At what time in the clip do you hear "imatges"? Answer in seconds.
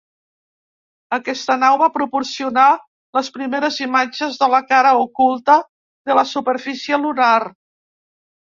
3.87-4.41